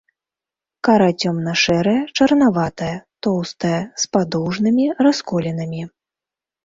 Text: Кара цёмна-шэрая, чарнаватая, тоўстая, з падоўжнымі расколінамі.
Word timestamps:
Кара 0.87 1.09
цёмна-шэрая, 1.23 2.01
чарнаватая, 2.17 2.95
тоўстая, 3.27 3.77
з 4.05 4.13
падоўжнымі 4.17 4.85
расколінамі. 5.09 5.83